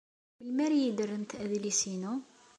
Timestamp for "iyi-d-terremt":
0.77-1.31